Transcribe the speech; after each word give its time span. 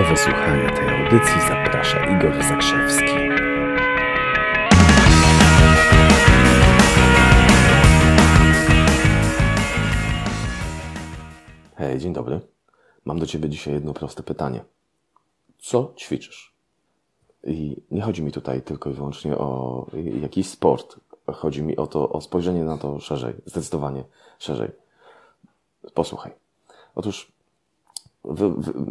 Do 0.00 0.06
wysłuchania 0.06 0.70
tej 0.70 0.88
audycji 0.88 1.40
zaprasza 1.48 2.16
Igor 2.16 2.44
Zakrzewski. 2.44 3.04
Hej, 11.76 11.98
dzień 11.98 12.12
dobry. 12.12 12.40
Mam 13.04 13.18
do 13.18 13.26
Ciebie 13.26 13.48
dzisiaj 13.48 13.74
jedno 13.74 13.94
proste 13.94 14.22
pytanie. 14.22 14.64
Co 15.58 15.92
ćwiczysz? 15.96 16.54
I 17.44 17.82
nie 17.90 18.02
chodzi 18.02 18.22
mi 18.22 18.32
tutaj 18.32 18.62
tylko 18.62 18.90
i 18.90 18.92
wyłącznie 18.92 19.38
o 19.38 19.86
jakiś 20.22 20.48
sport. 20.48 20.96
Chodzi 21.32 21.62
mi 21.62 21.76
o 21.76 21.86
to, 21.86 22.08
o 22.08 22.20
spojrzenie 22.20 22.64
na 22.64 22.78
to 22.78 23.00
szerzej, 23.00 23.34
zdecydowanie 23.46 24.04
szerzej. 24.38 24.68
Posłuchaj. 25.94 26.32
Otóż 26.94 27.32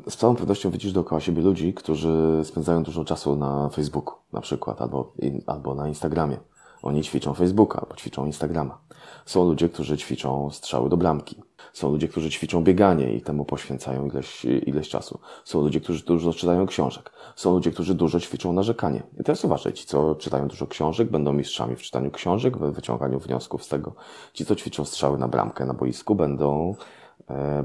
z 0.07 0.15
całą 0.15 0.35
pewnością 0.35 0.71
widzisz 0.71 0.91
dookoła 0.91 1.21
siebie 1.21 1.41
ludzi, 1.41 1.73
którzy 1.73 2.41
spędzają 2.43 2.83
dużo 2.83 3.05
czasu 3.05 3.35
na 3.35 3.69
Facebooku 3.69 4.15
na 4.33 4.41
przykład, 4.41 4.81
albo, 4.81 5.13
albo 5.47 5.75
na 5.75 5.87
Instagramie. 5.87 6.37
Oni 6.81 7.03
ćwiczą 7.03 7.33
Facebooka, 7.33 7.79
albo 7.81 7.95
ćwiczą 7.95 8.25
Instagrama. 8.25 8.77
Są 9.25 9.45
ludzie, 9.45 9.69
którzy 9.69 9.97
ćwiczą 9.97 10.51
strzały 10.51 10.89
do 10.89 10.97
bramki. 10.97 11.35
Są 11.73 11.91
ludzie, 11.91 12.07
którzy 12.07 12.29
ćwiczą 12.29 12.63
bieganie 12.63 13.13
i 13.13 13.21
temu 13.21 13.45
poświęcają 13.45 14.05
ileś, 14.05 14.45
ileś 14.45 14.89
czasu. 14.89 15.19
Są 15.45 15.61
ludzie, 15.61 15.81
którzy 15.81 16.05
dużo 16.05 16.33
czytają 16.33 16.65
książek. 16.65 17.11
Są 17.35 17.53
ludzie, 17.53 17.71
którzy 17.71 17.95
dużo 17.95 18.19
ćwiczą 18.19 18.53
narzekanie. 18.53 19.03
I 19.19 19.23
teraz 19.23 19.45
uważaj, 19.45 19.73
ci, 19.73 19.85
co 19.85 20.15
czytają 20.15 20.47
dużo 20.47 20.67
książek, 20.67 21.11
będą 21.11 21.33
mistrzami 21.33 21.75
w 21.75 21.81
czytaniu 21.81 22.11
książek, 22.11 22.57
w 22.57 22.71
wyciąganiu 22.71 23.19
wniosków 23.19 23.63
z 23.63 23.67
tego. 23.67 23.93
Ci, 24.33 24.45
co 24.45 24.55
ćwiczą 24.55 24.85
strzały 24.85 25.17
na 25.17 25.27
bramkę 25.27 25.65
na 25.65 25.73
boisku, 25.73 26.15
będą 26.15 26.75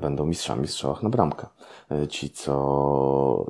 będą 0.01 0.27
mistrzami 0.27 0.67
w 0.67 0.71
strzałach 0.71 1.03
na 1.03 1.09
bramkę. 1.09 1.47
E, 1.91 2.09
ci, 2.09 2.31
co 2.31 2.53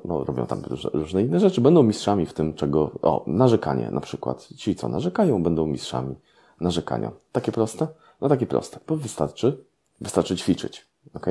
no, 0.05 0.25
robią 0.25 0.47
tam 0.47 0.63
różne 0.93 1.23
inne 1.23 1.41
rzeczy, 1.41 1.61
będą 1.61 1.83
mistrzami 1.83 2.27
w 2.27 2.33
tym, 2.33 2.55
czego. 2.55 2.91
O, 3.03 3.25
narzekanie 3.27 3.91
na 3.91 4.01
przykład. 4.01 4.49
Ci, 4.57 4.75
co 4.75 4.89
narzekają, 4.89 5.43
będą 5.43 5.67
mistrzami 5.67 6.15
narzekania. 6.61 7.11
Takie 7.33 7.53
proste? 7.53 7.87
No 8.21 8.29
takie 8.29 8.47
proste. 8.47 8.79
Bo 8.87 8.97
wystarczy, 8.97 9.65
wystarczy 10.01 10.37
ćwiczyć. 10.37 10.87
ok? 11.15 11.27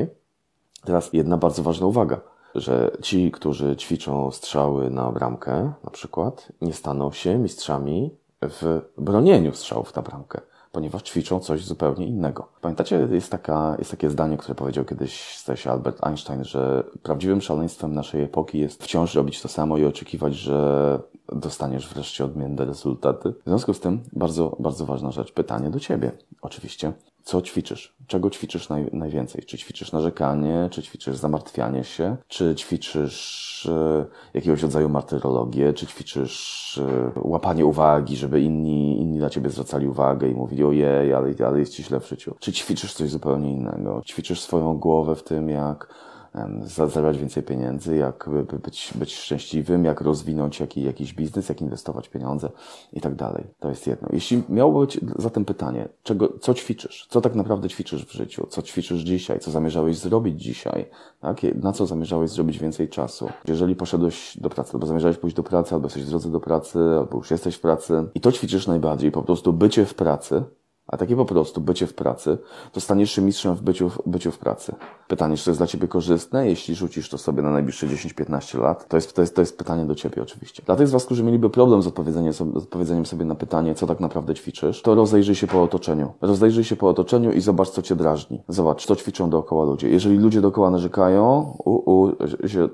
Teraz 0.86 1.10
jedna 1.14 1.38
bardzo 1.38 1.64
ważna 1.64 1.88
uwaga, 1.88 2.22
że 2.56 2.92
ci, 3.02 3.32
którzy 3.32 3.76
ćwiczą 3.76 4.32
strzały 4.32 4.90
na 4.90 5.12
bramkę, 5.12 5.74
na 5.84 5.90
przykład, 5.92 6.48
nie 6.62 6.74
staną 6.74 7.12
się 7.12 7.38
mistrzami 7.38 8.12
w 8.42 8.82
bronieniu 8.98 9.54
strzałów 9.54 9.96
na 9.96 10.02
bramkę 10.02 10.42
ponieważ 10.74 11.04
ćwiczą 11.04 11.40
coś 11.40 11.66
zupełnie 11.66 12.08
innego. 12.08 12.48
Pamiętacie, 12.62 13.08
jest, 13.12 13.32
taka, 13.32 13.76
jest 13.80 13.92
takie 13.92 14.10
zdanie, 14.10 14.38
które 14.38 14.56
powiedział 14.56 14.86
kiedyś 14.86 15.14
się 15.56 15.72
Albert 15.72 16.04
Einstein, 16.08 16.44
że 16.44 16.84
prawdziwym 17.04 17.42
szaleństwem 17.42 17.94
naszej 17.94 18.24
epoki 18.24 18.60
jest 18.60 18.84
wciąż 18.84 19.16
robić 19.16 19.42
to 19.42 19.48
samo 19.48 19.78
i 19.78 19.86
oczekiwać, 19.86 20.36
że 20.36 21.00
dostaniesz 21.36 21.88
wreszcie 21.88 22.26
odmienne 22.26 22.66
rezultaty. 22.66 23.34
W 23.46 23.50
związku 23.50 23.74
z 23.74 23.80
tym 23.80 24.04
bardzo, 24.14 24.56
bardzo 24.60 24.86
ważna 24.86 25.12
rzecz. 25.12 25.32
Pytanie 25.32 25.70
do 25.70 25.80
Ciebie, 25.80 26.12
oczywiście. 26.42 26.94
Co 27.24 27.42
ćwiczysz? 27.42 27.96
Czego 28.08 28.30
ćwiczysz 28.30 28.70
naj, 28.70 28.90
najwięcej? 28.94 29.44
Czy 29.46 29.58
ćwiczysz 29.58 29.92
narzekanie? 29.92 30.68
Czy 30.72 30.84
ćwiczysz 30.84 31.18
zamartwianie 31.18 31.84
się? 31.84 32.18
Czy 32.28 32.56
ćwiczysz 32.56 33.66
e, 33.66 34.06
jakiegoś 34.34 34.62
rodzaju 34.62 34.90
martyrologię? 34.90 35.74
Czy 35.74 35.88
ćwiczysz 35.88 36.78
e, 36.78 37.12
łapanie 37.22 37.66
uwagi, 37.66 38.18
żeby 38.18 38.42
inni, 38.42 39.02
inni 39.02 39.20
na 39.20 39.30
ciebie 39.30 39.50
zwracali 39.50 39.88
uwagę 39.88 40.28
i 40.28 40.34
mówili 40.34 40.64
ojej, 40.64 41.14
ale, 41.14 41.34
ale 41.48 41.60
jest 41.60 41.74
ci 41.74 41.84
źle 41.84 42.00
w 42.00 42.10
życiu? 42.10 42.36
Czy 42.40 42.52
ćwiczysz 42.52 42.94
coś 42.94 43.10
zupełnie 43.10 43.52
innego? 43.52 44.02
Ćwiczysz 44.06 44.42
swoją 44.42 44.78
głowę 44.78 45.16
w 45.16 45.24
tym, 45.24 45.50
jak 45.50 45.88
zarabiać 46.88 47.18
więcej 47.18 47.44
pieniędzy, 47.44 47.96
jak 47.96 48.30
być, 48.64 48.94
być 48.96 49.16
szczęśliwym, 49.16 49.86
jak 49.86 50.02
rozwinąć 50.02 50.60
jaki, 50.60 50.84
jakiś 50.84 51.14
biznes, 51.14 51.50
jak 51.50 51.62
inwestować 51.62 52.10
pieniądze 52.10 52.50
i 52.94 53.02
tak 53.02 53.16
dalej. 53.16 53.44
To 53.60 53.70
jest 53.70 53.88
jedno. 53.88 54.08
Jeśli 54.12 54.44
miało 54.50 54.80
być 54.80 55.00
zatem 55.18 55.46
pytanie, 55.46 55.90
czego, 56.04 56.34
co 56.42 56.54
ćwiczysz? 56.54 57.08
Co 57.10 57.22
tak 57.22 57.36
naprawdę 57.36 57.70
ćwiczysz 57.70 58.06
w 58.06 58.12
życiu? 58.12 58.48
Co 58.50 58.62
ćwiczysz 58.62 59.02
dzisiaj? 59.02 59.40
Co 59.40 59.52
zamierzałeś 59.52 59.98
zrobić 59.98 60.42
dzisiaj? 60.42 60.86
Tak? 61.20 61.44
Na 61.56 61.72
co 61.72 61.86
zamierzałeś 61.86 62.30
zrobić 62.30 62.60
więcej 62.60 62.90
czasu? 62.90 63.30
Jeżeli 63.48 63.76
poszedłeś 63.76 64.38
do 64.38 64.50
pracy, 64.50 64.72
albo 64.74 64.86
zamierzałeś 64.86 65.18
pójść 65.18 65.36
do 65.36 65.44
pracy, 65.44 65.76
albo 65.76 65.86
jesteś 65.86 66.04
w 66.04 66.10
drodze 66.10 66.32
do 66.32 66.40
pracy, 66.40 66.80
albo 66.80 67.18
już 67.18 67.32
jesteś 67.32 67.56
w 67.56 67.62
pracy 67.62 68.06
i 68.16 68.22
to 68.22 68.32
ćwiczysz 68.32 68.68
najbardziej, 68.68 69.12
po 69.12 69.22
prostu 69.22 69.54
bycie 69.54 69.86
w 69.86 69.94
pracy, 69.94 70.44
a 70.88 70.98
takie 70.98 71.16
po 71.16 71.26
prostu 71.26 71.62
bycie 71.62 71.88
w 71.88 71.94
pracy, 71.94 72.38
to 72.72 72.82
staniesz 72.82 73.12
się 73.12 73.22
mistrzem 73.22 73.56
w 73.56 73.62
byciu, 73.62 73.92
byciu 74.06 74.32
w 74.32 74.38
pracy. 74.38 74.76
Pytanie, 75.08 75.38
czy 75.38 75.46
to 75.46 75.52
jest 75.52 75.60
dla 75.60 75.68
Ciebie 75.68 75.88
korzystne, 75.88 76.48
jeśli 76.50 76.76
rzucisz 76.76 77.10
to 77.10 77.18
sobie 77.18 77.42
na 77.42 77.52
najbliższe 77.52 77.88
10-15 77.88 78.60
lat? 78.60 78.88
To 78.88 78.98
jest, 78.98 79.14
to, 79.14 79.22
jest, 79.22 79.36
to 79.36 79.42
jest 79.42 79.58
pytanie 79.58 79.86
do 79.86 79.96
Ciebie 79.96 80.22
oczywiście. 80.22 80.64
Dla 80.66 80.76
tych 80.76 80.88
z 80.88 80.92
Was, 80.92 81.06
którzy 81.06 81.24
mieliby 81.24 81.50
problem 81.50 81.82
z 81.82 81.88
odpowiedzeniem, 81.88 82.34
sobie, 82.34 82.60
z 82.60 82.64
odpowiedzeniem 82.64 83.06
sobie 83.06 83.26
na 83.26 83.36
pytanie, 83.36 83.76
co 83.76 83.88
tak 83.88 84.00
naprawdę 84.00 84.36
ćwiczysz, 84.36 84.82
to 84.82 84.96
rozejrzyj 84.96 85.36
się 85.36 85.48
po 85.48 85.64
otoczeniu. 85.64 86.14
Rozejrzyj 86.22 86.64
się 86.64 86.76
po 86.76 86.90
otoczeniu 86.90 87.32
i 87.32 87.42
zobacz, 87.42 87.70
co 87.70 87.82
Cię 87.82 87.96
drażni. 87.96 88.42
Zobacz, 88.48 88.86
co 88.86 88.96
ćwiczą 88.96 89.30
dookoła 89.30 89.66
ludzie. 89.66 89.90
Jeżeli 89.90 90.18
ludzie 90.18 90.42
dookoła 90.42 90.70
narzekają, 90.70 91.56
u, 91.66 91.92
u, 91.92 92.12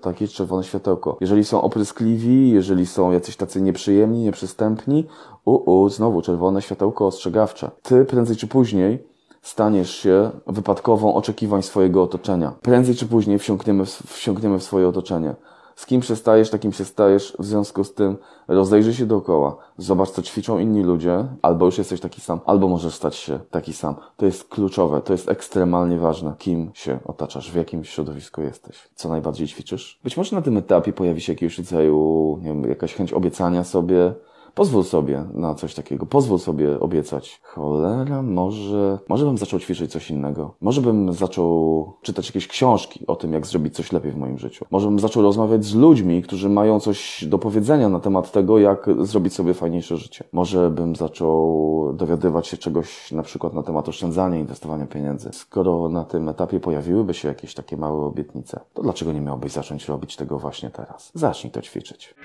takie 0.02 0.28
czerwone 0.28 0.64
światełko. 0.64 1.18
Jeżeli 1.22 1.44
są 1.44 1.62
opryskliwi, 1.62 2.50
jeżeli 2.50 2.86
są 2.86 3.12
jacyś 3.12 3.36
tacy 3.36 3.62
nieprzyjemni, 3.62 4.24
nieprzystępni, 4.24 5.06
u, 5.50 5.82
u, 5.82 5.90
znowu 5.90 6.22
czerwone 6.22 6.62
światełko 6.62 7.08
ostrzegawcze. 7.08 7.72
Ty 7.82 8.06
prędzej 8.06 8.36
czy 8.36 8.48
później 8.48 9.08
staniesz 9.42 9.92
się 9.96 10.32
wypadkową 10.48 11.14
oczekiwań 11.14 11.64
swojego 11.64 12.04
otoczenia. 12.04 12.54
Prędzej 12.62 12.96
czy 12.96 13.06
później 13.06 13.40
wsiąkniemy 13.40 13.86
w, 13.86 13.90
wsiąkniemy 13.90 14.60
w 14.60 14.64
swoje 14.64 14.88
otoczenie. 14.88 15.36
Z 15.76 15.86
kim 15.86 16.02
się 16.02 16.16
stajesz, 16.16 16.50
takim 16.50 16.74
się 16.74 16.86
stajesz. 16.86 17.36
W 17.40 17.46
związku 17.46 17.84
z 17.84 17.94
tym 17.94 18.18
rozejrzyj 18.48 18.94
się 18.94 19.06
dookoła. 19.06 19.58
Zobacz, 19.78 20.10
co 20.10 20.22
ćwiczą 20.22 20.60
inni 20.60 20.84
ludzie. 20.84 21.26
Albo 21.42 21.66
już 21.66 21.78
jesteś 21.78 22.00
taki 22.00 22.22
sam, 22.22 22.40
albo 22.46 22.68
możesz 22.68 22.94
stać 22.94 23.16
się 23.16 23.40
taki 23.52 23.74
sam. 23.74 23.96
To 24.18 24.26
jest 24.26 24.44
kluczowe, 24.44 25.02
to 25.02 25.14
jest 25.14 25.30
ekstremalnie 25.30 25.98
ważne. 25.98 26.34
Kim 26.38 26.72
się 26.74 27.00
otaczasz, 27.06 27.52
w 27.52 27.56
jakim 27.56 27.84
środowisku 27.84 28.42
jesteś. 28.42 28.90
Co 28.96 29.10
najbardziej 29.10 29.48
ćwiczysz? 29.48 30.00
Być 30.04 30.18
może 30.18 30.36
na 30.36 30.42
tym 30.42 30.58
etapie 30.58 30.94
pojawi 30.94 31.22
się 31.22 31.34
jakiegoś 31.34 31.58
rodzaju, 31.58 32.38
nie 32.42 32.50
wiem, 32.50 32.64
jakaś 32.64 32.94
chęć 32.94 33.14
obiecania 33.14 33.64
sobie, 33.64 34.14
Pozwól 34.56 34.84
sobie 34.84 35.24
na 35.34 35.56
coś 35.56 35.74
takiego, 35.74 36.06
pozwól 36.06 36.40
sobie 36.40 36.80
obiecać. 36.80 37.42
Cholera, 37.44 38.22
może, 38.22 39.00
może 39.10 39.26
bym 39.26 39.38
zaczął 39.38 39.60
ćwiczyć 39.60 39.92
coś 39.92 40.12
innego. 40.12 40.56
Może 40.62 40.82
bym 40.82 41.14
zaczął 41.14 41.94
czytać 42.02 42.28
jakieś 42.28 42.48
książki 42.48 43.04
o 43.08 43.16
tym, 43.16 43.34
jak 43.34 43.48
zrobić 43.48 43.76
coś 43.76 43.92
lepiej 43.92 44.12
w 44.12 44.18
moim 44.18 44.38
życiu. 44.38 44.66
Może 44.72 44.88
bym 44.88 45.00
zaczął 45.00 45.24
rozmawiać 45.24 45.66
z 45.66 45.76
ludźmi, 45.76 46.22
którzy 46.22 46.50
mają 46.50 46.80
coś 46.80 47.26
do 47.28 47.40
powiedzenia 47.40 47.90
na 47.90 48.00
temat 48.00 48.32
tego, 48.32 48.60
jak 48.60 48.90
zrobić 49.00 49.34
sobie 49.34 49.54
fajniejsze 49.54 49.98
życie. 49.98 50.24
Może 50.32 50.70
bym 50.70 50.96
zaczął 50.96 51.94
dowiadywać 51.94 52.48
się 52.48 52.58
czegoś 52.58 53.12
na 53.12 53.24
przykład 53.24 53.54
na 53.54 53.64
temat 53.64 53.90
oszczędzania, 53.90 54.38
inwestowania 54.38 54.86
pieniędzy. 54.86 55.30
Skoro 55.34 55.90
na 55.90 56.04
tym 56.04 56.30
etapie 56.30 56.60
pojawiłyby 56.60 57.14
się 57.14 57.28
jakieś 57.28 57.54
takie 57.54 57.78
małe 57.78 58.06
obietnice, 58.06 58.60
to 58.74 58.82
dlaczego 58.82 59.14
nie 59.14 59.22
miałbyś 59.22 59.52
zacząć 59.52 59.88
robić 59.88 60.16
tego 60.16 60.40
właśnie 60.40 60.70
teraz? 60.70 61.12
Zacznij 61.14 61.52
to 61.52 61.62
ćwiczyć. 61.62 62.16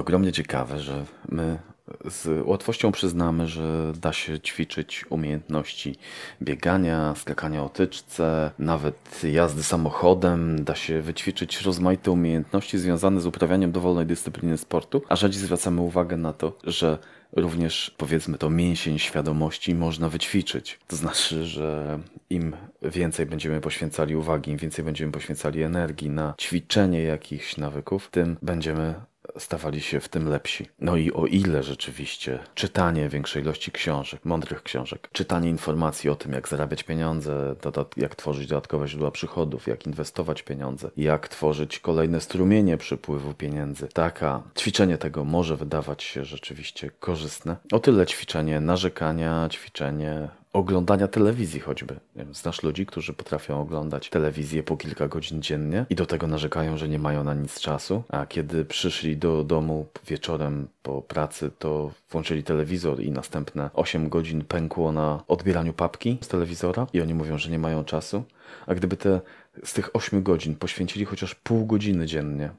Ogromnie 0.00 0.32
ciekawe, 0.32 0.80
że 0.80 1.04
my 1.28 1.58
z 2.04 2.46
łatwością 2.46 2.92
przyznamy, 2.92 3.46
że 3.46 3.92
da 4.00 4.12
się 4.12 4.40
ćwiczyć 4.40 5.04
umiejętności 5.10 5.96
biegania, 6.42 7.14
skakania 7.16 7.64
o 7.64 7.68
tyczce, 7.68 8.50
nawet 8.58 9.22
jazdy 9.24 9.62
samochodem, 9.62 10.64
da 10.64 10.74
się 10.74 11.02
wyćwiczyć 11.02 11.62
rozmaite 11.62 12.10
umiejętności 12.10 12.78
związane 12.78 13.20
z 13.20 13.26
uprawianiem 13.26 13.72
dowolnej 13.72 14.06
dyscypliny 14.06 14.58
sportu, 14.58 15.02
a 15.08 15.16
rzadziej 15.16 15.42
zwracamy 15.42 15.80
uwagę 15.80 16.16
na 16.16 16.32
to, 16.32 16.58
że 16.64 16.98
również 17.32 17.94
powiedzmy 17.96 18.38
to 18.38 18.50
mięsień 18.50 18.98
świadomości 18.98 19.74
można 19.74 20.08
wyćwiczyć. 20.08 20.78
To 20.88 20.96
znaczy, 20.96 21.46
że 21.46 21.98
im 22.30 22.56
więcej 22.82 23.26
będziemy 23.26 23.60
poświęcali 23.60 24.16
uwagi, 24.16 24.50
im 24.50 24.58
więcej 24.58 24.84
będziemy 24.84 25.12
poświęcali 25.12 25.62
energii 25.62 26.10
na 26.10 26.34
ćwiczenie 26.40 27.02
jakichś 27.02 27.56
nawyków, 27.56 28.08
tym 28.10 28.36
będziemy 28.42 28.94
stawali 29.38 29.80
się 29.80 30.00
w 30.00 30.08
tym 30.08 30.28
lepsi. 30.28 30.66
No 30.80 30.96
i 30.96 31.12
o 31.12 31.26
ile 31.26 31.62
rzeczywiście 31.62 32.38
czytanie 32.54 33.08
większej 33.08 33.42
ilości 33.42 33.72
książek, 33.72 34.24
mądrych 34.24 34.62
książek, 34.62 35.08
czytanie 35.12 35.48
informacji 35.48 36.10
o 36.10 36.14
tym, 36.14 36.32
jak 36.32 36.48
zarabiać 36.48 36.82
pieniądze, 36.82 37.54
jak 37.96 38.16
tworzyć 38.16 38.46
dodatkowe 38.46 38.88
źródła 38.88 39.10
przychodów, 39.10 39.66
jak 39.66 39.86
inwestować 39.86 40.42
pieniądze, 40.42 40.90
jak 40.96 41.28
tworzyć 41.28 41.78
kolejne 41.78 42.20
strumienie 42.20 42.76
przypływu 42.76 43.34
pieniędzy. 43.34 43.88
Taka 43.88 44.42
ćwiczenie 44.58 44.98
tego 44.98 45.24
może 45.24 45.56
wydawać 45.56 46.02
się 46.02 46.24
rzeczywiście 46.24 46.90
korzystne. 47.00 47.56
O 47.72 47.78
tyle 47.78 48.06
ćwiczenie 48.06 48.60
narzekania, 48.60 49.48
ćwiczenie 49.52 50.28
oglądania 50.52 51.08
telewizji 51.08 51.60
choćby. 51.60 52.00
Znasz 52.32 52.62
ludzi, 52.62 52.86
którzy 52.86 53.12
potrafią 53.12 53.60
oglądać 53.60 54.10
telewizję 54.10 54.62
po 54.62 54.76
kilka 54.76 55.08
godzin 55.08 55.42
dziennie 55.42 55.86
i 55.90 55.94
do 55.94 56.06
tego 56.06 56.26
narzekają, 56.26 56.76
że 56.76 56.88
nie 56.88 56.98
mają 56.98 57.24
na 57.24 57.34
nic 57.34 57.60
czasu, 57.60 58.02
a 58.08 58.26
kiedy 58.26 58.64
przyszli 58.64 59.16
do 59.16 59.44
domu 59.44 59.86
wieczorem 60.06 60.68
po 60.82 61.02
pracy, 61.02 61.50
to 61.58 61.90
włączyli 62.10 62.42
telewizor 62.42 63.00
i 63.00 63.10
następne 63.10 63.70
8 63.74 64.08
godzin 64.08 64.44
pękło 64.44 64.92
na 64.92 65.24
odbieraniu 65.28 65.72
papki 65.72 66.18
z 66.20 66.28
telewizora 66.28 66.86
i 66.92 67.00
oni 67.00 67.14
mówią, 67.14 67.38
że 67.38 67.50
nie 67.50 67.58
mają 67.58 67.84
czasu. 67.84 68.24
A 68.66 68.74
gdyby 68.74 68.96
te 68.96 69.20
z 69.64 69.72
tych 69.72 69.96
8 69.96 70.22
godzin 70.22 70.54
poświęcili 70.54 71.04
chociaż 71.04 71.34
pół 71.34 71.66
godziny 71.66 72.06
dziennie 72.06 72.50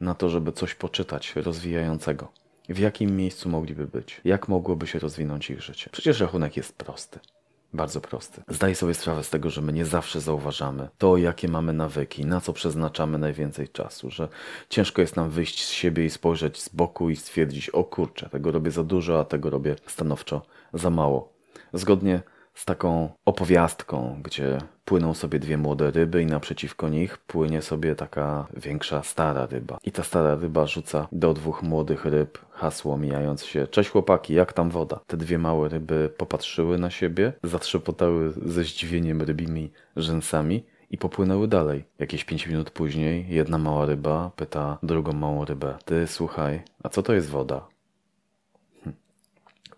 na 0.00 0.14
to, 0.14 0.28
żeby 0.28 0.52
coś 0.52 0.74
poczytać 0.74 1.36
rozwijającego, 1.36 2.28
w 2.68 2.78
jakim 2.78 3.16
miejscu 3.16 3.48
mogliby 3.48 3.86
być? 3.86 4.20
Jak 4.24 4.48
mogłoby 4.48 4.86
się 4.86 4.98
rozwinąć 4.98 5.50
ich 5.50 5.62
życie? 5.62 5.90
Przecież 5.92 6.20
rachunek 6.20 6.56
jest 6.56 6.76
prosty. 6.76 7.18
Bardzo 7.72 8.00
prosty. 8.00 8.42
Zdaję 8.48 8.74
sobie 8.74 8.94
sprawę 8.94 9.24
z 9.24 9.30
tego, 9.30 9.50
że 9.50 9.62
my 9.62 9.72
nie 9.72 9.84
zawsze 9.84 10.20
zauważamy 10.20 10.88
to, 10.98 11.16
jakie 11.16 11.48
mamy 11.48 11.72
nawyki, 11.72 12.26
na 12.26 12.40
co 12.40 12.52
przeznaczamy 12.52 13.18
najwięcej 13.18 13.68
czasu, 13.68 14.10
że 14.10 14.28
ciężko 14.68 15.00
jest 15.00 15.16
nam 15.16 15.30
wyjść 15.30 15.64
z 15.64 15.70
siebie 15.70 16.04
i 16.04 16.10
spojrzeć 16.10 16.62
z 16.62 16.68
boku 16.68 17.10
i 17.10 17.16
stwierdzić: 17.16 17.70
O 17.70 17.84
kurczę, 17.84 18.28
tego 18.28 18.52
robię 18.52 18.70
za 18.70 18.84
dużo, 18.84 19.20
a 19.20 19.24
tego 19.24 19.50
robię 19.50 19.76
stanowczo 19.86 20.42
za 20.74 20.90
mało. 20.90 21.32
Zgodnie 21.72 22.22
z 22.60 22.64
taką 22.64 23.10
opowiastką, 23.24 24.20
gdzie 24.24 24.58
płyną 24.84 25.14
sobie 25.14 25.38
dwie 25.38 25.58
młode 25.58 25.90
ryby 25.90 26.22
i 26.22 26.26
naprzeciwko 26.26 26.88
nich 26.88 27.18
płynie 27.18 27.62
sobie 27.62 27.94
taka 27.94 28.46
większa 28.56 29.02
stara 29.02 29.46
ryba. 29.46 29.78
I 29.84 29.92
ta 29.92 30.02
stara 30.02 30.34
ryba 30.34 30.66
rzuca 30.66 31.08
do 31.12 31.34
dwóch 31.34 31.62
młodych 31.62 32.04
ryb 32.04 32.38
hasło 32.50 32.98
mijając 32.98 33.44
się. 33.44 33.66
Cześć 33.66 33.90
chłopaki, 33.90 34.34
jak 34.34 34.52
tam 34.52 34.70
woda? 34.70 35.00
Te 35.06 35.16
dwie 35.16 35.38
małe 35.38 35.68
ryby 35.68 36.10
popatrzyły 36.16 36.78
na 36.78 36.90
siebie, 36.90 37.32
zatrzepotały 37.42 38.32
ze 38.46 38.64
zdziwieniem 38.64 39.22
rybimi 39.22 39.70
rzęsami 39.96 40.64
i 40.90 40.98
popłynęły 40.98 41.48
dalej. 41.48 41.84
Jakieś 41.98 42.24
pięć 42.24 42.46
minut 42.46 42.70
później 42.70 43.26
jedna 43.28 43.58
mała 43.58 43.86
ryba 43.86 44.30
pyta 44.36 44.78
drugą 44.82 45.12
małą 45.12 45.44
rybę. 45.44 45.78
Ty 45.84 46.06
słuchaj, 46.06 46.62
a 46.82 46.88
co 46.88 47.02
to 47.02 47.12
jest 47.12 47.28
woda? 47.28 47.66
Hm. 48.84 48.96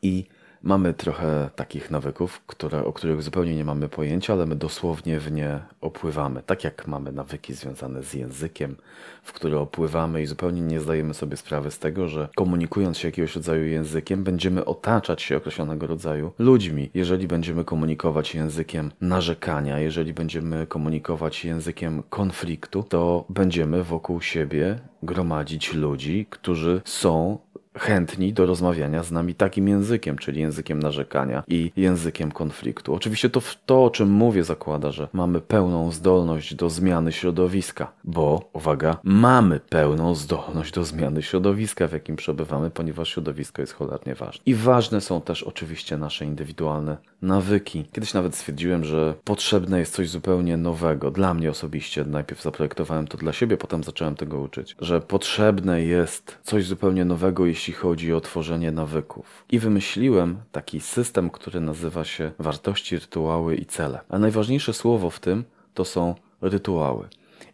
I 0.03 0.27
Mamy 0.63 0.95
trochę 0.95 1.51
takich 1.57 1.91
nawyków, 1.91 2.41
które, 2.47 2.85
o 2.85 2.93
których 2.93 3.23
zupełnie 3.23 3.57
nie 3.57 3.65
mamy 3.65 3.89
pojęcia, 3.89 4.33
ale 4.33 4.47
my 4.47 4.57
dosłownie 4.57 5.21
w 5.21 5.33
nie 5.33 5.61
opływamy. 5.81 6.43
Tak 6.47 6.65
jak 6.65 6.87
mamy 6.87 7.13
nawyki 7.13 7.55
związane 7.55 8.03
z 8.03 8.15
językiem, 8.15 8.77
w 9.23 9.33
które 9.33 9.59
opływamy 9.59 10.23
i 10.23 10.27
zupełnie 10.27 10.61
nie 10.61 10.81
zdajemy 10.81 11.15
sobie 11.15 11.37
sprawy 11.37 11.71
z 11.71 11.79
tego, 11.79 12.09
że 12.09 12.29
komunikując 12.37 12.99
się 12.99 13.09
jakiegoś 13.09 13.37
rodzaju 13.37 13.67
językiem, 13.67 14.25
będziemy 14.25 14.65
otaczać 14.65 15.23
się 15.23 15.37
określonego 15.37 15.87
rodzaju 15.87 16.33
ludźmi. 16.39 16.91
Jeżeli 16.95 17.29
będziemy 17.29 17.65
komunikować 17.65 18.35
językiem 18.35 18.93
narzekania, 19.01 19.79
jeżeli 19.79 20.15
będziemy 20.15 20.67
komunikować 20.67 21.45
językiem 21.45 22.03
konfliktu, 22.11 22.83
to 22.83 23.25
będziemy 23.29 23.85
wokół 23.85 24.21
siebie 24.21 24.79
gromadzić 25.03 25.75
ludzi, 25.75 26.27
którzy 26.31 26.83
są 26.85 27.39
chętni 27.79 28.33
do 28.33 28.47
rozmawiania 28.47 29.03
z 29.03 29.11
nami 29.13 29.35
takim 29.35 29.69
językiem, 29.69 30.19
czyli 30.19 30.41
językiem 30.41 30.79
narzekania 30.79 31.43
i 31.49 31.73
językiem 31.77 32.33
konfliktu. 32.33 32.95
Oczywiście 32.95 33.31
to, 33.31 33.43
to, 33.67 33.85
o 33.85 33.91
czym 33.91 34.11
mówię, 34.11 34.45
zakłada, 34.45 34.91
że 34.91 35.09
mamy 35.13 35.41
pełną 35.41 35.91
zdolność 35.91 36.55
do 36.55 36.71
zmiany 36.71 37.13
środowiska, 37.13 37.93
bo, 38.05 38.51
uwaga, 38.53 38.97
mamy 39.03 39.61
pełną 39.61 40.15
zdolność 40.15 40.73
do 40.73 40.85
zmiany 40.85 41.23
środowiska, 41.23 41.89
w 41.89 41.93
jakim 41.93 42.17
przebywamy, 42.17 42.71
ponieważ 42.71 43.09
środowisko 43.09 43.63
jest 43.63 43.73
cholernie 43.73 44.15
ważne. 44.15 44.43
I 44.47 44.55
ważne 44.55 45.01
są 45.01 45.21
też 45.21 45.43
oczywiście 45.43 45.97
nasze 45.97 46.25
indywidualne 46.25 46.97
nawyki. 47.23 47.85
Kiedyś 47.93 48.15
nawet 48.15 48.35
stwierdziłem, 48.35 48.85
że 48.85 49.15
potrzebne 49.25 49.79
jest 49.79 49.95
coś 49.95 50.09
zupełnie 50.09 50.57
nowego. 50.57 51.11
Dla 51.11 51.35
mnie 51.35 51.51
osobiście 51.51 52.05
najpierw 52.05 52.43
zaprojektowałem 52.43 53.07
to 53.09 53.19
dla 53.19 53.33
siebie, 53.33 53.57
potem 53.57 53.85
zacząłem 53.85 54.15
tego 54.15 54.41
uczyć, 54.41 54.77
że 54.79 55.01
potrzebne 55.01 55.83
jest 55.83 56.39
coś 56.43 56.65
zupełnie 56.65 57.05
nowego, 57.05 57.47
jeśli 57.47 57.73
chodzi 57.73 58.13
o 58.13 58.21
tworzenie 58.21 58.73
nawyków. 58.73 59.45
I 59.51 59.59
wymyśliłem 59.59 60.39
taki 60.53 60.81
system, 60.81 61.31
który 61.31 61.61
nazywa 61.61 62.05
się 62.05 62.33
wartości, 62.39 62.99
rytuały 62.99 63.57
i 63.57 63.67
cele. 63.67 64.01
A 64.09 64.19
najważniejsze 64.19 64.73
słowo 64.73 65.11
w 65.11 65.21
tym 65.21 65.45
to 65.75 65.85
są 65.85 66.15
rytuały. 66.41 67.09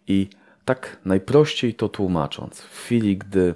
I 0.06 0.28
tak 0.64 0.96
najprościej 1.04 1.74
to 1.74 1.88
tłumacząc, 1.88 2.60
w 2.60 2.78
chwili, 2.78 3.16
gdy 3.16 3.54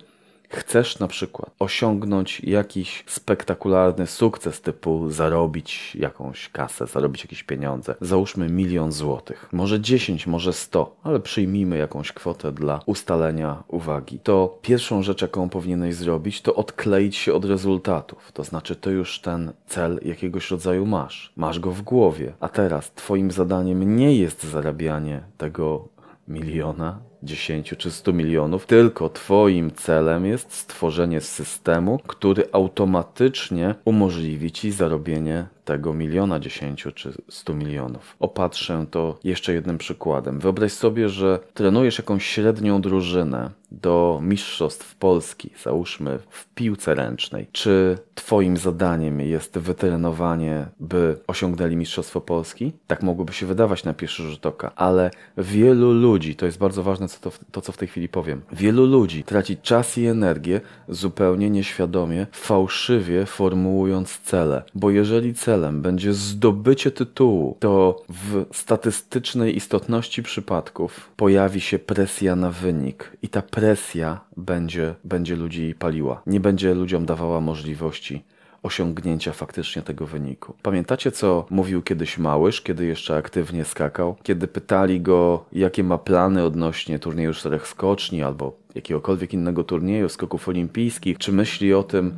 chcesz 0.57 0.99
na 0.99 1.09
przykład 1.09 1.51
osiągnąć 1.59 2.41
jakiś 2.41 3.05
spektakularny 3.07 4.07
sukces, 4.07 4.61
typu 4.61 5.11
zarobić 5.11 5.97
jakąś 5.97 6.49
kasę, 6.49 6.87
zarobić 6.87 7.25
jakieś 7.25 7.43
pieniądze, 7.43 7.95
załóżmy 8.01 8.49
milion 8.49 8.93
złotych, 8.93 9.49
może 9.53 9.81
10, 9.81 10.27
może 10.27 10.53
100, 10.53 10.97
ale 11.03 11.21
przyjmijmy 11.21 11.77
jakąś 11.77 12.13
kwotę 12.13 12.53
dla 12.53 12.81
ustalenia 12.87 13.63
uwagi, 13.69 14.19
to 14.19 14.59
pierwszą 14.63 15.03
rzecz, 15.03 15.23
jaką 15.23 15.49
powinieneś 15.49 15.95
zrobić, 15.95 16.43
to 16.43 16.55
odkleić 16.55 17.17
się 17.17 17.35
od 17.35 17.45
rezultatów. 17.45 18.33
To 18.33 18.45
znaczy, 18.45 18.77
to 18.77 18.91
już 18.91 19.21
ten 19.21 19.53
cel 19.67 20.01
jakiegoś 20.05 20.51
rodzaju 20.51 20.87
masz. 20.87 21.33
Masz 21.37 21.61
go 21.61 21.71
w 21.71 21.83
głowie. 21.83 22.33
A 22.41 22.49
teraz 22.49 22.93
Twoim 22.93 23.31
zadaniem 23.31 23.97
nie 23.97 24.17
jest 24.17 24.45
zarabianie 24.45 25.23
tego 25.39 25.89
miliona, 26.29 26.99
10 27.23 27.75
czy 27.79 27.91
100 27.91 28.13
milionów, 28.13 28.67
tylko 28.67 29.09
Twoim 29.09 29.71
celem 29.71 30.27
jest 30.27 30.53
stworzenie 30.53 31.21
systemu, 31.21 31.99
który 32.07 32.45
automatycznie 32.53 33.75
umożliwi 33.85 34.53
Ci 34.53 34.73
zarobienie 34.73 35.47
tego 35.65 35.95
miliona, 35.95 36.41
10 36.41 36.87
czy 36.95 37.13
100 37.29 37.55
milionów. 37.55 38.17
Opatrzę 38.21 38.87
to 38.91 39.19
jeszcze 39.25 39.55
jednym 39.55 39.79
przykładem. 39.79 40.41
Wyobraź 40.41 40.73
sobie, 40.73 41.09
że 41.09 41.39
trenujesz 41.55 41.99
jakąś 41.99 42.27
średnią 42.27 42.81
drużynę 42.81 43.51
do 43.73 44.21
mistrzostw 44.23 44.95
Polski, 44.95 45.51
załóżmy 45.63 46.19
w 46.31 46.49
piłce 46.55 46.95
ręcznej. 46.95 47.47
Czy 47.53 47.99
Twoim 48.15 48.57
zadaniem 48.57 49.21
jest 49.21 49.59
wytrenowanie, 49.59 50.67
by 50.81 51.19
osiągnęli 51.27 51.77
Mistrzostwo 51.77 52.21
Polski? 52.21 52.73
Tak 52.87 53.03
mogłoby 53.03 53.33
się 53.33 53.47
wydawać 53.47 53.85
na 53.85 53.95
pierwszy 53.95 54.23
rzut 54.23 54.47
oka, 54.47 54.73
ale 54.77 55.11
wielu 55.39 55.93
ludzi, 55.93 56.37
to 56.37 56.47
jest 56.47 56.59
bardzo 56.59 56.83
ważne, 56.83 57.09
co 57.09 57.31
to, 57.31 57.37
to 57.53 57.61
co 57.61 57.73
w 57.73 57.77
tej 57.77 57.89
chwili 57.89 58.09
powiem, 58.09 58.43
wielu 58.53 58.87
ludzi 58.87 59.25
traci 59.25 59.57
czas 59.57 59.99
i 59.99 60.07
energię 60.07 60.61
zupełnie 60.89 61.51
nieświadomie, 61.51 62.27
fałszywie 62.33 63.27
formułując 63.27 64.19
cele, 64.19 64.63
bo 64.75 64.91
jeżeli 64.91 65.35
cel 65.35 65.52
celem 65.53 65.83
będzie 65.83 66.13
zdobycie 66.13 66.91
tytułu, 66.91 67.57
to 67.61 68.03
w 68.09 68.45
statystycznej 68.53 69.57
istotności 69.57 70.23
przypadków 70.23 71.11
pojawi 71.17 71.61
się 71.61 71.79
presja 71.79 72.37
na 72.37 72.51
wynik 72.51 73.17
i 73.23 73.29
ta 73.29 73.43
presja 73.43 74.21
będzie, 74.37 74.95
będzie 75.05 75.37
ludzi 75.37 75.75
paliła. 75.79 76.23
Nie 76.27 76.41
będzie 76.41 76.75
ludziom 76.75 77.07
dawała 77.07 77.41
możliwości 77.41 78.25
osiągnięcia 78.63 79.33
faktycznie 79.33 79.83
tego 79.83 80.07
wyniku. 80.07 80.55
Pamiętacie, 80.63 81.13
co 81.13 81.47
mówił 81.51 81.83
kiedyś 81.83 82.19
Małysz, 82.19 82.61
kiedy 82.61 82.87
jeszcze 82.87 83.17
aktywnie 83.17 83.65
skakał? 83.65 84.17
Kiedy 84.23 84.49
pytali 84.49 85.01
go, 85.01 85.45
jakie 85.53 85.85
ma 85.85 85.99
plany 85.99 86.45
odnośnie 86.45 86.99
turnieju 86.99 87.33
czterech 87.33 87.67
skoczni 87.67 88.23
albo 88.23 88.57
jakiegokolwiek 88.75 89.35
innego 89.35 89.65
turnieju, 89.65 90.09
skoków 90.09 90.49
olimpijskich, 90.49 91.19
czy 91.19 91.33
myśli 91.33 91.75
o 91.75 91.83
tym, 91.83 92.17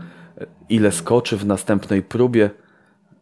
ile 0.68 0.92
skoczy 0.92 1.36
w 1.36 1.46
następnej 1.46 2.02
próbie, 2.02 2.50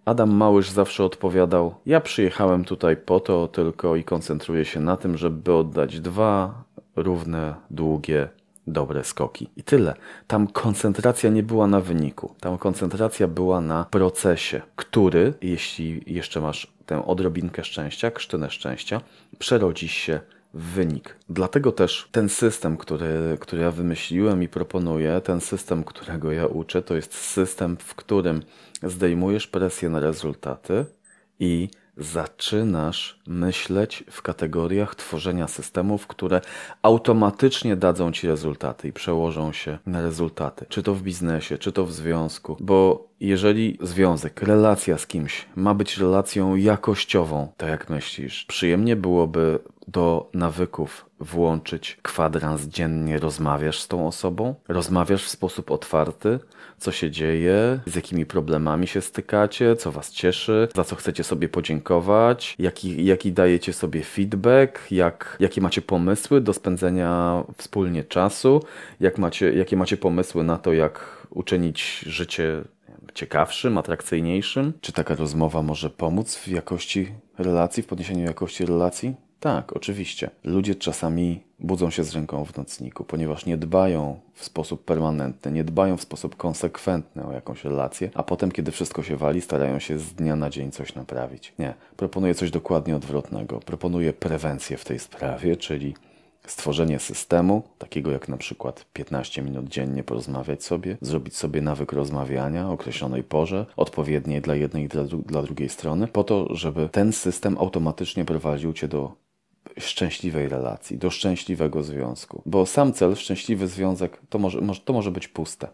Adam 0.05 0.31
Małysz 0.31 0.71
zawsze 0.71 1.05
odpowiadał: 1.05 1.75
Ja 1.87 2.01
przyjechałem 2.01 2.65
tutaj 2.65 2.97
po 2.97 3.21
to 3.21 3.49
tylko 3.49 3.97
i 3.97 4.05
koncentruję 4.05 4.65
się 4.65 4.81
na 4.81 4.97
tym, 4.97 5.17
żeby 5.17 5.55
oddać 5.55 6.01
dwa 6.01 6.65
równe, 6.97 7.55
długie, 7.71 8.29
dobre 8.67 9.05
skoki. 9.05 9.49
I 9.57 9.63
tyle. 9.63 9.95
Tam 10.27 10.47
koncentracja 10.47 11.31
nie 11.31 11.43
była 11.43 11.67
na 11.67 11.81
wyniku. 11.81 12.35
Tam 12.41 12.59
koncentracja 12.59 13.29
była 13.29 13.61
na 13.61 13.85
procesie, 13.91 14.63
który, 14.77 15.35
jeśli 15.43 16.03
jeszcze 16.07 16.41
masz 16.41 16.73
tę 16.87 17.07
odrobinkę 17.07 17.65
szczęścia, 17.65 18.11
krztynę 18.11 18.51
szczęścia, 18.51 19.01
przerodzi 19.39 19.89
się 19.89 20.21
wynik. 20.55 21.17
Dlatego 21.29 21.73
też 21.73 22.09
ten 22.13 22.29
system, 22.29 22.77
który, 22.77 23.37
który 23.41 23.63
ja 23.63 23.71
wymyśliłem 23.71 24.43
i 24.43 24.49
proponuję, 24.49 25.21
ten 25.25 25.41
system, 25.41 25.85
którego 25.85 26.33
ja 26.33 26.47
uczę, 26.47 26.83
to 26.83 26.97
jest 26.97 27.15
system, 27.15 27.77
w 27.77 27.95
którym 27.95 28.43
zdejmujesz 28.83 29.47
presję 29.47 29.89
na 29.89 30.01
rezultaty 30.01 30.87
i 31.41 31.69
zaczynasz 31.97 33.21
myśleć 33.27 34.05
w 34.11 34.23
kategoriach 34.23 34.95
tworzenia 34.95 35.49
systemów, 35.49 36.07
które 36.07 36.41
automatycznie 36.83 37.77
dadzą 37.77 38.13
ci 38.13 38.27
rezultaty 38.27 38.89
i 38.89 38.93
przełożą 38.93 39.53
się 39.53 39.79
na 39.87 40.03
rezultaty. 40.03 40.67
Czy 40.69 40.83
to 40.83 40.95
w 40.95 41.03
biznesie, 41.03 41.59
czy 41.59 41.73
to 41.73 41.87
w 41.87 41.93
związku. 41.93 42.57
Bo 42.61 43.09
Jeżeli 43.23 43.79
związek, 43.81 44.43
relacja 44.43 44.99
z 44.99 45.07
kimś 45.07 45.47
ma 45.57 45.75
być 45.75 45.99
relacją 45.99 46.57
jakościową, 46.57 47.49
to 47.57 47.67
jak 47.67 47.91
myślisz, 47.91 48.45
przyjemnie 48.45 48.97
byłoby 48.97 49.59
do 49.89 50.31
nawyków 50.35 51.07
włączyć 51.21 51.99
kwadrans 52.03 52.63
dziennie? 52.63 53.19
Rozmawiasz 53.19 53.81
z 53.81 53.89
tą 53.89 54.07
osobą, 54.07 54.55
rozmawiasz 54.69 55.25
w 55.25 55.29
sposób 55.29 55.71
otwarty, 55.71 56.39
co 56.79 56.93
się 56.93 57.11
dzieje, 57.11 57.81
z 57.87 57.95
jakimi 57.95 58.27
problemami 58.27 58.87
się 58.87 59.01
stykacie, 59.01 59.77
co 59.77 59.93
was 59.93 60.13
cieszy, 60.13 60.69
za 60.75 60.85
co 60.85 60.97
chcecie 60.97 61.25
sobie 61.25 61.49
podziękować, 61.49 62.57
jaki, 62.59 63.05
jaki 63.05 63.33
dajecie 63.33 63.73
sobie 63.73 64.03
feedback, 64.03 64.91
jak, 64.91 65.37
jakie 65.41 65.61
macie 65.61 65.83
pomysły 65.83 66.41
do 66.41 66.53
spędzenia 66.53 67.43
wspólnie 67.57 68.05
czasu, 68.05 68.63
jak 69.01 69.19
macie, 69.19 69.53
jakie 69.53 69.77
macie 69.77 69.97
pomysły 69.97 70.45
na 70.45 70.59
to, 70.59 70.73
jak 70.73 71.27
uczynić 71.31 72.05
życie 72.07 72.65
ciekawszym, 73.15 73.79
atrakcyjniejszym? 73.79 74.73
Czy 74.81 74.93
taka 74.93 75.15
rozmowa 75.15 75.63
może 75.63 75.91
pomóc 75.91 76.37
w 76.37 76.49
jakości 76.49 77.09
relacji, 77.39 77.83
w 77.83 77.87
podniesieniu 77.87 78.25
jakości 78.25 78.67
relacji? 78.67 79.15
Tak, 79.41 79.73
oczywiście. 79.73 80.31
Ludzie 80.45 80.75
czasami 80.75 81.41
budzą 81.59 81.91
się 81.91 82.05
z 82.05 82.15
ręką 82.15 82.45
w 82.45 82.57
nocniku, 82.57 83.05
ponieważ 83.05 83.47
nie 83.47 83.57
dbają 83.57 84.21
w 84.35 84.45
sposób 84.45 84.85
permanentny, 84.85 85.53
nie 85.53 85.65
dbają 85.65 85.97
w 85.97 86.03
sposób 86.03 86.37
konsekwentny 86.37 87.27
o 87.27 87.33
jakąś 87.33 87.65
relację, 87.65 88.11
a 88.15 88.23
potem, 88.23 88.53
kiedy 88.53 88.71
wszystko 88.71 89.03
się 89.03 89.17
wali, 89.17 89.41
starają 89.41 89.79
się 89.79 89.99
z 89.99 90.15
dnia 90.15 90.37
na 90.37 90.51
dzień 90.51 90.71
coś 90.71 90.95
naprawić. 90.95 91.55
Nie, 91.59 91.75
proponuję 91.97 92.35
coś 92.35 92.51
dokładnie 92.51 92.97
odwrotnego. 92.97 93.61
Proponuję 93.61 94.13
prewencję 94.13 94.77
w 94.77 94.85
tej 94.85 94.99
sprawie, 94.99 95.57
czyli 95.57 95.95
stworzenie 96.47 96.99
systemu, 96.99 97.63
takiego 97.79 98.11
jak 98.11 98.29
na 98.29 98.37
przykład 98.37 98.87
15 98.93 99.43
minut 99.43 99.69
dziennie 99.69 100.05
porozmawiać 100.05 100.65
sobie, 100.65 100.97
zrobić 101.01 101.37
sobie 101.37 101.63
nawyk 101.63 101.93
rozmawiania 101.93 102.69
o 102.69 102.73
określonej 102.73 103.25
porze, 103.25 103.67
odpowiedniej 103.77 104.41
dla 104.41 104.55
jednej 104.55 104.85
i 104.85 104.89
dla, 104.89 105.05
dru 105.05 105.23
dla 105.27 105.43
drugiej 105.43 105.69
strony, 105.69 106.07
po 106.07 106.25
to, 106.25 106.55
żeby 106.55 106.89
ten 106.89 107.13
system 107.13 107.59
automatycznie 107.59 108.25
prowadził 108.25 108.73
cię 108.73 108.89
do 108.89 109.13
szczęśliwej 109.79 110.49
relacji, 110.49 110.99
do 110.99 111.11
szczęśliwego 111.11 111.83
związku. 111.83 112.43
Bo 112.47 112.67
sam 112.67 112.93
cel, 112.93 113.17
szczęśliwy 113.17 113.69
związek, 113.69 114.21
to 114.29 114.39
może, 114.39 114.61
to 114.85 114.93
może 114.93 115.11
być 115.11 115.29
puste. 115.29 115.69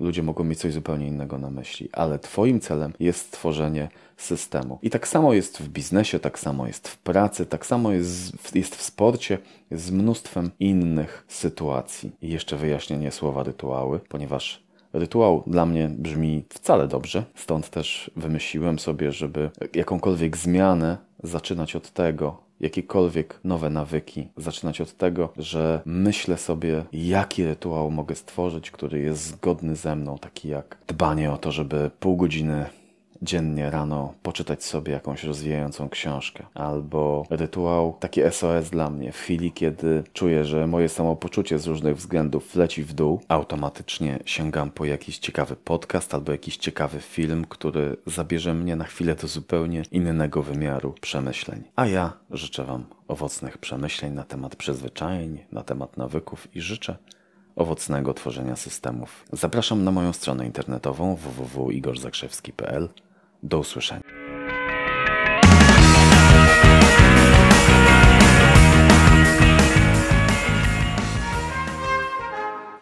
Ludzie 0.00 0.22
mogą 0.22 0.44
mieć 0.44 0.58
coś 0.58 0.72
zupełnie 0.72 1.06
innego 1.06 1.38
na 1.38 1.50
myśli, 1.50 1.88
ale 1.92 2.18
Twoim 2.18 2.60
celem 2.60 2.92
jest 3.00 3.26
stworzenie 3.26 3.88
systemu. 4.16 4.78
I 4.82 4.90
tak 4.90 5.08
samo 5.08 5.32
jest 5.32 5.58
w 5.58 5.68
biznesie, 5.68 6.18
tak 6.18 6.38
samo 6.38 6.66
jest 6.66 6.88
w 6.88 6.98
pracy, 6.98 7.46
tak 7.46 7.66
samo 7.66 7.92
jest, 7.92 8.56
jest 8.56 8.76
w 8.76 8.82
sporcie, 8.82 9.38
z 9.70 9.90
mnóstwem 9.90 10.50
innych 10.60 11.24
sytuacji. 11.28 12.12
I 12.22 12.28
jeszcze 12.28 12.56
wyjaśnienie 12.56 13.10
słowa 13.10 13.42
rytuały, 13.42 14.00
ponieważ 14.08 14.68
Rytuał 14.92 15.42
dla 15.46 15.66
mnie 15.66 15.90
brzmi 15.98 16.44
wcale 16.48 16.88
dobrze, 16.88 17.24
stąd 17.34 17.70
też 17.70 18.10
wymyśliłem 18.16 18.78
sobie, 18.78 19.12
żeby 19.12 19.50
jakąkolwiek 19.74 20.36
zmianę 20.36 20.98
zaczynać 21.22 21.76
od 21.76 21.90
tego, 21.90 22.47
jakiekolwiek 22.60 23.40
nowe 23.44 23.70
nawyki, 23.70 24.28
zaczynać 24.36 24.80
od 24.80 24.96
tego, 24.96 25.32
że 25.36 25.80
myślę 25.84 26.38
sobie, 26.38 26.84
jaki 26.92 27.44
rytuał 27.44 27.90
mogę 27.90 28.14
stworzyć, 28.14 28.70
który 28.70 29.00
jest 29.00 29.22
zgodny 29.22 29.76
ze 29.76 29.96
mną, 29.96 30.18
taki 30.18 30.48
jak 30.48 30.76
dbanie 30.86 31.32
o 31.32 31.38
to, 31.38 31.52
żeby 31.52 31.90
pół 32.00 32.16
godziny 32.16 32.66
dziennie 33.22 33.70
rano 33.70 34.14
poczytać 34.22 34.64
sobie 34.64 34.92
jakąś 34.92 35.24
rozwijającą 35.24 35.88
książkę, 35.88 36.46
albo 36.54 37.24
rytuał 37.30 37.96
taki 38.00 38.20
SOS 38.30 38.70
dla 38.70 38.90
mnie. 38.90 39.12
W 39.12 39.16
chwili, 39.16 39.52
kiedy 39.52 40.04
czuję, 40.12 40.44
że 40.44 40.66
moje 40.66 40.88
samopoczucie 40.88 41.58
z 41.58 41.66
różnych 41.66 41.96
względów 41.96 42.54
leci 42.54 42.82
w 42.82 42.92
dół, 42.92 43.20
automatycznie 43.28 44.18
sięgam 44.24 44.70
po 44.70 44.84
jakiś 44.84 45.18
ciekawy 45.18 45.56
podcast 45.56 46.14
albo 46.14 46.32
jakiś 46.32 46.56
ciekawy 46.56 47.00
film, 47.00 47.44
który 47.48 47.96
zabierze 48.06 48.54
mnie 48.54 48.76
na 48.76 48.84
chwilę 48.84 49.14
do 49.14 49.26
zupełnie 49.26 49.82
innego 49.92 50.42
wymiaru 50.42 50.94
przemyśleń. 51.00 51.62
A 51.76 51.86
ja 51.86 52.12
życzę 52.30 52.64
Wam 52.64 52.84
owocnych 53.08 53.58
przemyśleń 53.58 54.12
na 54.12 54.24
temat 54.24 54.56
przyzwyczajeń, 54.56 55.38
na 55.52 55.62
temat 55.62 55.96
nawyków 55.96 56.56
i 56.56 56.60
życzę 56.60 56.96
owocnego 57.56 58.14
tworzenia 58.14 58.56
systemów. 58.56 59.24
Zapraszam 59.32 59.84
na 59.84 59.90
moją 59.90 60.12
stronę 60.12 60.46
internetową 60.46 61.16
www.igorzakrzewski.pl 61.16 62.88
do 63.42 63.58
usłyszenia. 63.58 64.27